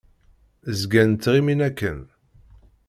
Zgan 0.79 1.11
ttɣimin 1.15 1.65
akken. 1.67 1.99